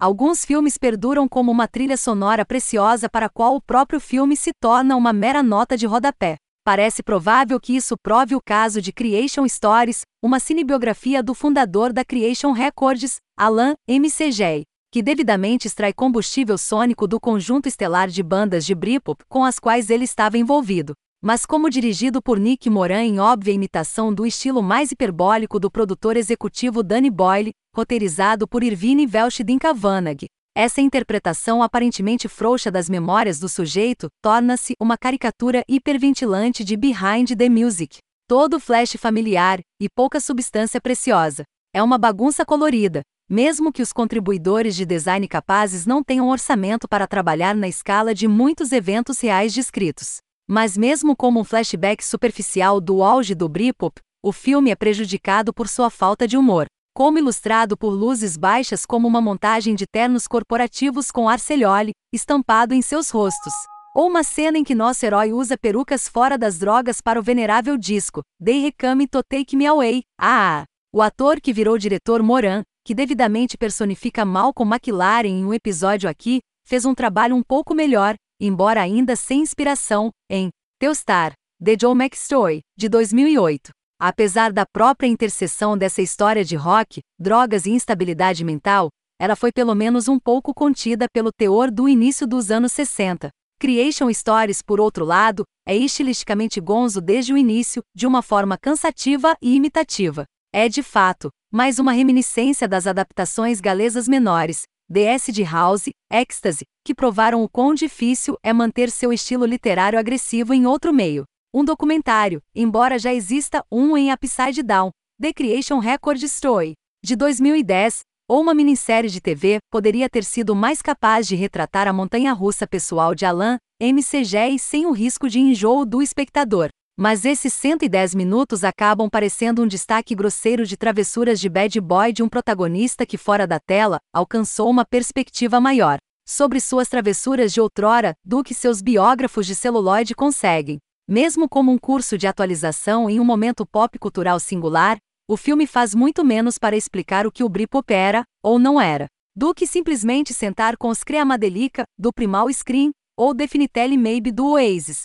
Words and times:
Alguns 0.00 0.46
filmes 0.46 0.78
perduram 0.78 1.28
como 1.28 1.52
uma 1.52 1.68
trilha 1.68 1.94
sonora 1.94 2.42
preciosa 2.42 3.06
para 3.06 3.26
a 3.26 3.28
qual 3.28 3.54
o 3.54 3.60
próprio 3.60 4.00
filme 4.00 4.34
se 4.34 4.50
torna 4.58 4.96
uma 4.96 5.12
mera 5.12 5.42
nota 5.42 5.76
de 5.76 5.84
rodapé. 5.84 6.36
Parece 6.64 7.02
provável 7.02 7.60
que 7.60 7.76
isso 7.76 7.96
prove 8.02 8.34
o 8.34 8.40
caso 8.40 8.80
de 8.80 8.94
Creation 8.94 9.46
Stories, 9.46 10.06
uma 10.22 10.40
cinebiografia 10.40 11.22
do 11.22 11.34
fundador 11.34 11.92
da 11.92 12.02
Creation 12.02 12.52
Records, 12.52 13.16
Alan 13.36 13.74
MCG, 13.86 14.62
que 14.90 15.02
devidamente 15.02 15.66
extrai 15.66 15.92
combustível 15.92 16.56
sônico 16.56 17.06
do 17.06 17.20
conjunto 17.20 17.68
estelar 17.68 18.08
de 18.08 18.22
bandas 18.22 18.64
de 18.64 18.74
Britpop 18.74 19.22
com 19.28 19.44
as 19.44 19.58
quais 19.58 19.90
ele 19.90 20.04
estava 20.04 20.38
envolvido. 20.38 20.94
Mas 21.22 21.44
como 21.44 21.68
dirigido 21.68 22.22
por 22.22 22.38
Nick 22.38 22.70
Moran 22.70 23.02
em 23.02 23.20
óbvia 23.20 23.52
imitação 23.52 24.12
do 24.12 24.24
estilo 24.24 24.62
mais 24.62 24.90
hiperbólico 24.90 25.60
do 25.60 25.70
produtor 25.70 26.16
executivo 26.16 26.82
Danny 26.82 27.10
Boyle, 27.10 27.52
roteirizado 27.76 28.48
por 28.48 28.64
Irvine 28.64 29.06
Welsh 29.06 29.44
Dinkavanagh. 29.44 30.24
Essa 30.56 30.80
interpretação 30.80 31.62
aparentemente 31.62 32.26
frouxa 32.26 32.70
das 32.70 32.88
memórias 32.88 33.38
do 33.38 33.50
sujeito 33.50 34.08
torna-se 34.22 34.72
uma 34.80 34.96
caricatura 34.96 35.62
hiperventilante 35.68 36.64
de 36.64 36.74
Behind 36.74 37.36
the 37.36 37.50
Music. 37.50 37.98
Todo 38.26 38.58
flash 38.58 38.96
familiar 38.96 39.60
e 39.78 39.90
pouca 39.94 40.20
substância 40.20 40.80
preciosa. 40.80 41.44
É 41.74 41.82
uma 41.82 41.98
bagunça 41.98 42.46
colorida, 42.46 43.02
mesmo 43.28 43.70
que 43.70 43.82
os 43.82 43.92
contribuidores 43.92 44.74
de 44.74 44.86
design 44.86 45.28
capazes 45.28 45.84
não 45.84 46.02
tenham 46.02 46.30
orçamento 46.30 46.88
para 46.88 47.06
trabalhar 47.06 47.54
na 47.54 47.68
escala 47.68 48.14
de 48.14 48.26
muitos 48.26 48.72
eventos 48.72 49.20
reais 49.20 49.52
descritos. 49.52 50.16
Mas 50.50 50.76
mesmo 50.76 51.14
como 51.14 51.38
um 51.38 51.44
flashback 51.44 52.04
superficial 52.04 52.80
do 52.80 53.04
auge 53.04 53.36
do 53.36 53.48
Britpop, 53.48 54.00
o 54.20 54.32
filme 54.32 54.72
é 54.72 54.74
prejudicado 54.74 55.54
por 55.54 55.68
sua 55.68 55.88
falta 55.88 56.26
de 56.26 56.36
humor 56.36 56.66
como 56.92 57.18
ilustrado 57.18 57.76
por 57.76 57.90
luzes 57.90 58.36
baixas 58.36 58.84
como 58.84 59.06
uma 59.06 59.20
montagem 59.20 59.76
de 59.76 59.86
ternos 59.86 60.26
corporativos 60.26 61.10
com 61.10 61.28
arcelhole 61.28 61.92
estampado 62.12 62.74
em 62.74 62.82
seus 62.82 63.10
rostos. 63.10 63.52
Ou 63.94 64.08
uma 64.08 64.22
cena 64.22 64.58
em 64.58 64.64
que 64.64 64.74
nosso 64.74 65.06
herói 65.06 65.32
usa 65.32 65.56
perucas 65.56 66.08
fora 66.08 66.36
das 66.36 66.58
drogas 66.58 67.00
para 67.00 67.18
o 67.18 67.22
venerável 67.22 67.76
disco 67.76 68.20
They 68.44 68.60
Recame 68.60 69.06
to 69.06 69.22
Take 69.22 69.56
Me 69.56 69.66
Away. 69.66 70.02
Ah! 70.20 70.64
O 70.92 71.00
ator 71.00 71.40
que 71.40 71.52
virou 71.52 71.78
diretor 71.78 72.22
Moran, 72.22 72.62
que 72.84 72.94
devidamente 72.94 73.56
personifica 73.56 74.24
Malcolm 74.24 74.74
McLaren 74.74 75.28
em 75.28 75.44
um 75.46 75.54
episódio 75.54 76.10
aqui, 76.10 76.40
fez 76.66 76.84
um 76.84 76.94
trabalho 76.94 77.36
um 77.36 77.42
pouco 77.42 77.74
melhor, 77.74 78.14
embora 78.40 78.80
ainda 78.80 79.14
sem 79.14 79.40
inspiração, 79.40 80.10
em 80.30 80.48
Teostar, 80.78 81.34
The 81.62 81.76
Joe 81.78 81.92
McStory, 81.92 82.62
de 82.76 82.88
2008. 82.88 83.70
Apesar 84.00 84.50
da 84.50 84.64
própria 84.64 85.06
interseção 85.06 85.76
dessa 85.76 86.00
história 86.00 86.42
de 86.42 86.56
rock, 86.56 87.00
drogas 87.18 87.66
e 87.66 87.70
instabilidade 87.70 88.42
mental, 88.42 88.88
ela 89.20 89.36
foi 89.36 89.52
pelo 89.52 89.74
menos 89.74 90.08
um 90.08 90.18
pouco 90.18 90.54
contida 90.54 91.04
pelo 91.12 91.30
teor 91.30 91.70
do 91.70 91.86
início 91.86 92.26
dos 92.26 92.50
anos 92.50 92.72
60. 92.72 93.28
Creation 93.60 94.10
Stories, 94.10 94.62
por 94.62 94.80
outro 94.80 95.04
lado, 95.04 95.44
é 95.68 95.76
estilisticamente 95.76 96.58
gonzo 96.58 97.02
desde 97.02 97.34
o 97.34 97.36
início, 97.36 97.82
de 97.94 98.06
uma 98.06 98.22
forma 98.22 98.56
cansativa 98.56 99.36
e 99.42 99.54
imitativa. 99.54 100.24
É, 100.50 100.66
de 100.66 100.82
fato, 100.82 101.28
mais 101.52 101.78
uma 101.78 101.92
reminiscência 101.92 102.66
das 102.66 102.86
adaptações 102.86 103.60
galesas 103.60 104.08
menores, 104.08 104.62
The 104.92 105.14
Acid 105.14 105.40
House, 105.44 105.88
Ecstasy, 106.10 106.64
que 106.84 106.92
provaram 106.92 107.44
o 107.44 107.48
quão 107.48 107.72
difícil 107.72 108.36
é 108.42 108.52
manter 108.52 108.90
seu 108.90 109.12
estilo 109.12 109.46
literário 109.46 109.96
agressivo 109.96 110.52
em 110.52 110.66
outro 110.66 110.92
meio. 110.92 111.22
Um 111.54 111.64
documentário, 111.64 112.40
embora 112.52 112.98
já 112.98 113.14
exista 113.14 113.64
um 113.70 113.96
em 113.96 114.12
Upside 114.12 114.64
Down, 114.64 114.90
The 115.22 115.32
Creation 115.32 115.78
Record 115.78 116.20
Story, 116.24 116.72
de 117.04 117.14
2010, 117.14 118.00
ou 118.28 118.40
uma 118.40 118.52
minissérie 118.52 119.08
de 119.08 119.20
TV, 119.20 119.58
poderia 119.70 120.10
ter 120.10 120.24
sido 120.24 120.56
mais 120.56 120.82
capaz 120.82 121.28
de 121.28 121.36
retratar 121.36 121.86
a 121.86 121.92
montanha-russa 121.92 122.66
pessoal 122.66 123.14
de 123.14 123.24
Alan, 123.24 123.58
MCG 123.80 124.48
e 124.48 124.58
sem 124.58 124.86
o 124.86 124.90
risco 124.90 125.28
de 125.28 125.38
enjoo 125.38 125.86
do 125.86 126.02
espectador. 126.02 126.68
Mas 127.02 127.24
esses 127.24 127.54
110 127.54 128.14
minutos 128.14 128.62
acabam 128.62 129.08
parecendo 129.08 129.62
um 129.62 129.66
destaque 129.66 130.14
grosseiro 130.14 130.66
de 130.66 130.76
travessuras 130.76 131.40
de 131.40 131.48
bad 131.48 131.80
boy 131.80 132.12
de 132.12 132.22
um 132.22 132.28
protagonista 132.28 133.06
que 133.06 133.16
fora 133.16 133.46
da 133.46 133.58
tela 133.58 133.98
alcançou 134.12 134.68
uma 134.68 134.84
perspectiva 134.84 135.58
maior 135.58 135.96
sobre 136.28 136.60
suas 136.60 136.90
travessuras 136.90 137.54
de 137.54 137.58
outrora 137.58 138.12
do 138.22 138.44
que 138.44 138.52
seus 138.52 138.82
biógrafos 138.82 139.46
de 139.46 139.54
celuloide 139.54 140.14
conseguem. 140.14 140.76
Mesmo 141.08 141.48
como 141.48 141.72
um 141.72 141.78
curso 141.78 142.18
de 142.18 142.26
atualização 142.26 143.08
em 143.08 143.18
um 143.18 143.24
momento 143.24 143.64
pop 143.64 143.98
cultural 143.98 144.38
singular, 144.38 144.98
o 145.26 145.38
filme 145.38 145.66
faz 145.66 145.94
muito 145.94 146.22
menos 146.22 146.58
para 146.58 146.76
explicar 146.76 147.26
o 147.26 147.32
que 147.32 147.42
o 147.42 147.48
Britpop 147.48 147.94
era, 147.94 148.24
ou 148.42 148.58
não 148.58 148.78
era, 148.78 149.06
do 149.34 149.54
que 149.54 149.66
simplesmente 149.66 150.34
sentar 150.34 150.76
com 150.76 150.88
os 150.88 151.02
Creamadelica, 151.02 151.84
do 151.98 152.12
Primal 152.12 152.52
Screen, 152.52 152.90
ou 153.16 153.32
Definitely 153.32 153.96
Maybe 153.96 154.30
do 154.30 154.48
Oasis, 154.48 155.04